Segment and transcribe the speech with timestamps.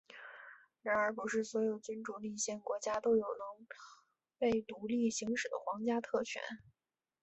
[0.81, 3.67] 然而不是所有君主立宪国家都有能
[4.39, 6.41] 被独立行使的皇家特权。